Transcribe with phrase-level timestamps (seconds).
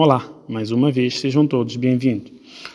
[0.00, 2.30] Olá, mais uma vez sejam todos bem-vindos.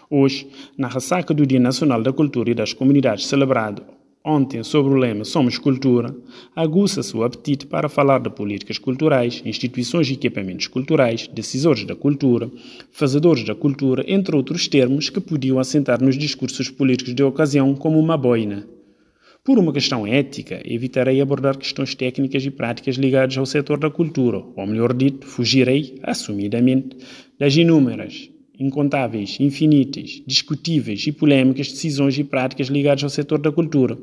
[0.09, 0.45] Hoje,
[0.77, 3.81] na ressaca do Dia Nacional da Cultura e das Comunidades celebrado
[4.25, 6.13] ontem sobre o lema Somos Cultura,
[6.53, 12.51] aguça-se o apetite para falar de políticas culturais, instituições e equipamentos culturais, decisores da cultura,
[12.91, 18.01] fazedores da cultura, entre outros termos que podiam assentar nos discursos políticos de ocasião como
[18.01, 18.67] uma boina.
[19.45, 24.37] Por uma questão ética, evitarei abordar questões técnicas e práticas ligadas ao setor da cultura,
[24.37, 26.95] ou melhor dito, fugirei, assumidamente,
[27.37, 33.97] das inúmeras, incontáveis, infinitas, discutíveis e polémicas decisões e práticas ligadas ao setor da cultura,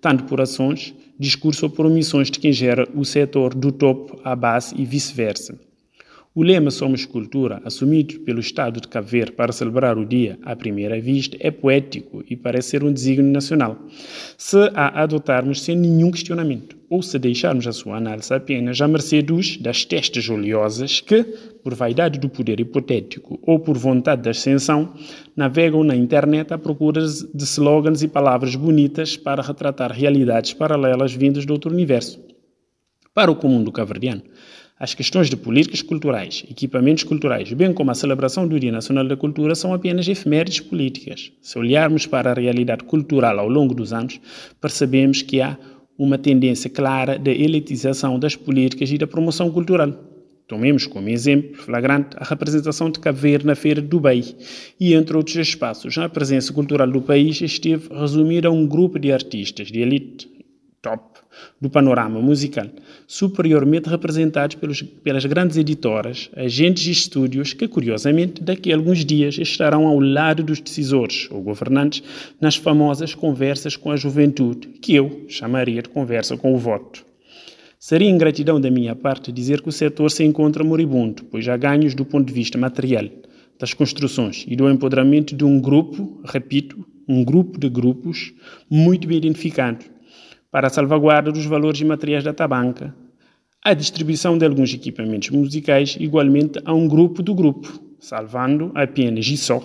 [0.00, 4.36] tanto por ações, discurso ou por omissões de quem gera o setor do topo à
[4.36, 5.58] base e vice-versa.
[6.36, 10.56] O lema Somos Cultura, assumido pelo Estado de Cabo Verde para celebrar o dia à
[10.56, 13.78] primeira vista, é poético e parece ser um desígnio nacional,
[14.36, 19.22] se a adotarmos sem nenhum questionamento, ou se deixarmos a sua análise apenas à mercê
[19.22, 21.22] dos, das testas oleosas que,
[21.62, 24.92] por vaidade do poder hipotético ou por vontade de ascensão,
[25.36, 31.46] navegam na internet à procura de slogans e palavras bonitas para retratar realidades paralelas vindas
[31.46, 32.20] de outro universo.
[33.14, 34.24] Para o comum do caverdiano,
[34.78, 39.16] as questões de políticas culturais, equipamentos culturais, bem como a celebração do Dia Nacional da
[39.16, 41.30] Cultura, são apenas efemérides políticas.
[41.40, 44.20] Se olharmos para a realidade cultural ao longo dos anos,
[44.60, 45.56] percebemos que há
[45.96, 49.92] uma tendência clara de elitização das políticas e da promoção cultural.
[50.48, 54.22] Tomemos como exemplo flagrante a representação de Cabo Verde na Feira de Dubai
[54.78, 59.10] e, entre outros espaços, a presença cultural do país esteve resumida a um grupo de
[59.10, 60.28] artistas de elite,
[60.84, 61.02] top
[61.60, 62.66] do panorama musical,
[63.06, 69.38] superiormente representados pelos, pelas grandes editoras, agentes e estúdios que, curiosamente, daqui a alguns dias
[69.38, 72.02] estarão ao lado dos decisores ou governantes
[72.38, 77.04] nas famosas conversas com a juventude, que eu chamaria de conversa com o voto.
[77.78, 81.94] Seria ingratidão da minha parte dizer que o setor se encontra moribundo, pois há ganhos
[81.94, 83.06] do ponto de vista material,
[83.58, 88.32] das construções e do empoderamento de um grupo, repito, um grupo de grupos
[88.70, 89.84] muito bem identificado,
[90.54, 92.94] para a salvaguarda dos valores e materiais da tabanca,
[93.60, 99.36] a distribuição de alguns equipamentos musicais igualmente a um grupo do grupo, salvando apenas e
[99.36, 99.60] só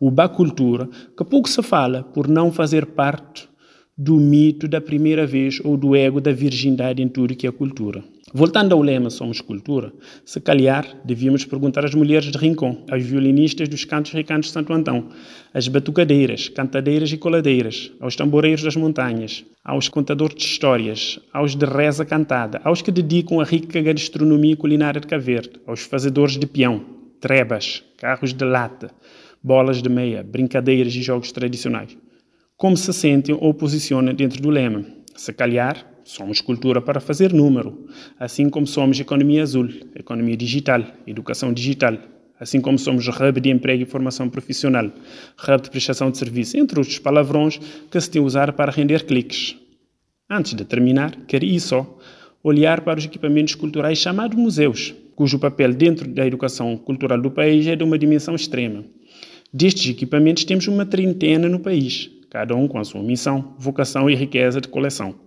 [0.00, 3.48] o Bacultura, que pouco se fala por não fazer parte
[3.96, 8.02] do mito da primeira vez ou do ego da virgindade em tudo que é cultura.
[8.36, 9.92] Voltando ao lema Somos Cultura,
[10.24, 14.72] se calhar devíamos perguntar às mulheres de Rincon, às violinistas dos cantos recantos de Santo
[14.72, 15.08] Antão,
[15.54, 21.64] às batucadeiras, cantadeiras e coladeiras, aos tamboreiros das montanhas, aos contadores de histórias, aos de
[21.64, 26.84] reza cantada, aos que dedicam a rica gastronomia culinária de Verde, aos fazedores de peão,
[27.20, 28.90] trebas, carros de lata,
[29.40, 31.96] bolas de meia, brincadeiras e jogos tradicionais.
[32.56, 34.84] Como se sentem ou posicionam dentro do lema?
[35.14, 37.86] Se calhar, Somos cultura para fazer número,
[38.20, 41.96] assim como somos economia azul, economia digital, educação digital,
[42.38, 46.78] assim como somos hub de emprego e formação profissional, hub de prestação de serviço, entre
[46.78, 47.58] outros palavrões
[47.90, 49.56] que se tem usar para render cliques.
[50.28, 51.98] Antes de terminar, queria só
[52.42, 57.66] olhar para os equipamentos culturais chamados museus, cujo papel dentro da educação cultural do país
[57.66, 58.84] é de uma dimensão extrema.
[59.50, 64.14] Destes equipamentos temos uma trintena no país, cada um com a sua missão, vocação e
[64.14, 65.23] riqueza de coleção.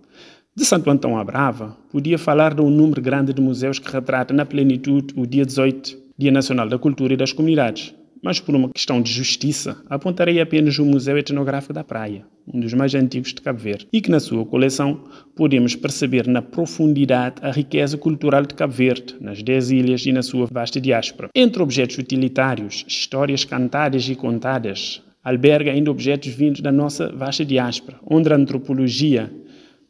[0.58, 4.34] De Santo Antão à Brava, podia falar de um número grande de museus que retrata
[4.34, 7.94] na plenitude o dia 18, Dia Nacional da Cultura e das Comunidades.
[8.20, 12.74] Mas por uma questão de justiça, apontarei apenas o Museu Etnográfico da Praia, um dos
[12.74, 15.04] mais antigos de Cabo Verde, e que na sua coleção
[15.36, 20.22] podemos perceber na profundidade a riqueza cultural de Cabo Verde, nas dez ilhas e na
[20.24, 21.28] sua vasta diáspora.
[21.36, 28.00] Entre objetos utilitários, histórias cantadas e contadas, alberga ainda objetos vindos da nossa vasta diáspora,
[28.04, 29.30] onde a antropologia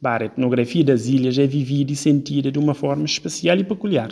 [0.01, 4.11] para a etnografia das ilhas é vivida e sentida de uma forma especial e peculiar.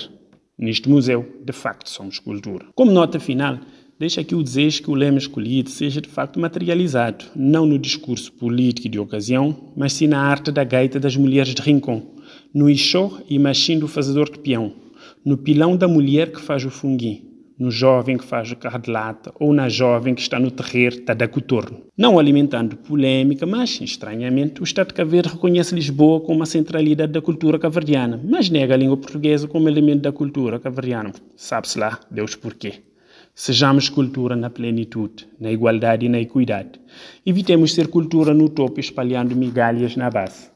[0.58, 2.66] Neste museu, de facto, somos cultura.
[2.74, 3.58] Como nota final,
[3.98, 8.32] deixa aqui o desejo que o lema escolhido seja de facto materializado, não no discurso
[8.32, 12.14] político de ocasião, mas sim na arte da gaita das mulheres de Rincon,
[12.52, 14.72] no ixó e machim do fazedor de peão,
[15.24, 17.25] no pilão da mulher que faz o funguim,
[17.58, 21.04] no jovem que faz o carro de lata ou na jovem que está no terreiro
[21.04, 21.82] da cotorno.
[21.96, 27.22] Não alimentando polêmica, mas, estranhamente, o Estado de Cabo reconhece Lisboa como a centralidade da
[27.22, 31.12] cultura caverdiana, mas nega a língua portuguesa como elemento da cultura caverdiana.
[31.36, 32.74] Sabe-se lá, Deus porquê.
[33.34, 36.80] Sejamos cultura na plenitude, na igualdade e na equidade.
[37.24, 40.55] Evitemos ser cultura no topo espalhando migalhas na base.